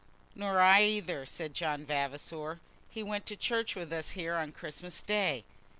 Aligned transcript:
"Nor 0.33 0.59
I, 0.61 0.81
either," 0.81 1.27
said 1.27 1.53
John 1.53 1.85
Vavasor. 1.85 2.59
"He 2.89 3.03
went 3.03 3.27
to 3.27 3.35
church 3.35 3.75
with 3.75 3.93
us 3.93 4.09
here 4.17 4.33
on 4.35 4.51
Christmas 4.51 4.99
day." 5.03 5.43